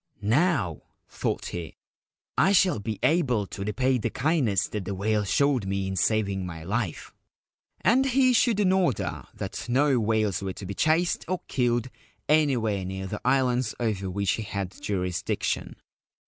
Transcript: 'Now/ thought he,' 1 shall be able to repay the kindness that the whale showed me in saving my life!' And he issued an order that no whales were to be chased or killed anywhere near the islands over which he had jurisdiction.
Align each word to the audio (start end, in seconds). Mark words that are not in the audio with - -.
'Now/ 0.19 0.81
thought 1.07 1.45
he,' 1.49 1.77
1 2.35 2.53
shall 2.53 2.79
be 2.79 2.97
able 3.03 3.45
to 3.45 3.63
repay 3.63 3.99
the 3.99 4.09
kindness 4.09 4.67
that 4.69 4.85
the 4.85 4.95
whale 4.95 5.23
showed 5.23 5.67
me 5.67 5.85
in 5.85 5.95
saving 5.95 6.43
my 6.43 6.63
life!' 6.63 7.13
And 7.81 8.07
he 8.07 8.31
issued 8.31 8.59
an 8.61 8.71
order 8.71 9.25
that 9.35 9.69
no 9.69 9.99
whales 9.99 10.41
were 10.41 10.53
to 10.53 10.65
be 10.65 10.73
chased 10.73 11.23
or 11.27 11.41
killed 11.47 11.91
anywhere 12.27 12.83
near 12.83 13.05
the 13.05 13.21
islands 13.23 13.75
over 13.79 14.09
which 14.09 14.31
he 14.31 14.41
had 14.41 14.71
jurisdiction. 14.81 15.75